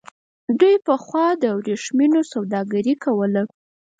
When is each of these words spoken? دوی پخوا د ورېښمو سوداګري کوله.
دوی 0.59 0.75
پخوا 0.87 1.25
د 1.41 1.43
ورېښمو 1.57 2.21
سوداګري 2.33 2.93
کوله. 3.03 3.43